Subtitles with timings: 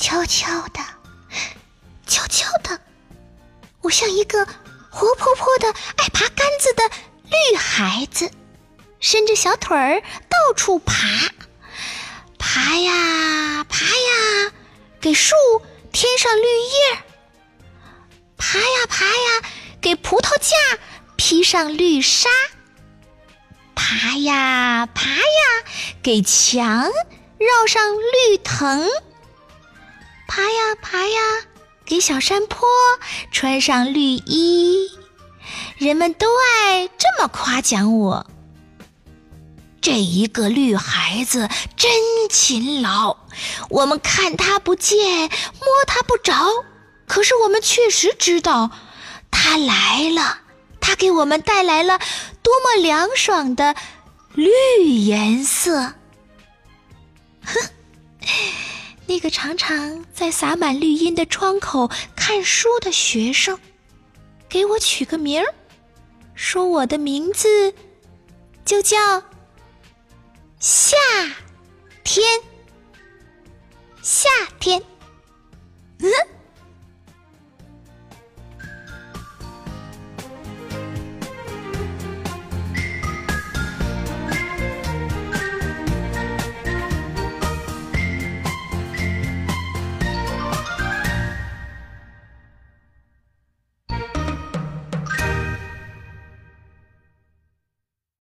[0.00, 0.80] 悄悄的，
[2.06, 2.80] 悄悄的，
[3.82, 4.46] 我像一个
[4.90, 6.88] 活泼泼的、爱爬杆子的
[7.24, 8.30] 绿孩子，
[9.00, 10.94] 伸着小腿儿到处爬，
[12.38, 14.52] 爬呀爬呀，
[15.00, 15.34] 给树
[15.92, 16.98] 添上绿叶
[18.36, 19.50] 爬呀爬呀，
[19.80, 20.78] 给葡萄架
[21.16, 22.30] 披上绿纱。
[23.74, 25.64] 爬呀爬呀，
[26.02, 26.88] 给墙
[27.38, 28.88] 绕上绿藤；
[30.28, 31.20] 爬呀爬呀，
[31.86, 32.68] 给小山坡
[33.32, 34.90] 穿上绿衣。
[35.78, 38.26] 人们都爱这么夸奖我。
[39.80, 41.90] 这一个绿孩子真
[42.28, 43.16] 勤劳，
[43.70, 46.34] 我们看他不见，摸他不着，
[47.06, 48.70] 可是我们确实知道，
[49.30, 50.40] 他来了。
[50.80, 51.98] 他给我们带来了
[52.42, 53.74] 多么凉爽的
[54.34, 54.50] 绿
[54.84, 55.94] 颜色！
[59.18, 63.58] 一个常常在洒满绿荫的窗口看书的学生，
[64.48, 65.54] 给我取个名儿，
[66.36, 67.74] 说我的名字
[68.64, 68.96] 就叫
[70.60, 70.96] 夏
[72.04, 72.24] 天。
[74.02, 74.28] 夏
[74.60, 74.80] 天，
[75.98, 76.08] 嗯。